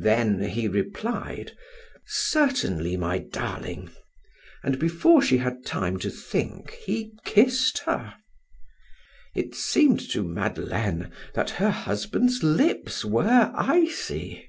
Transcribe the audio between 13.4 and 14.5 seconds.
icy.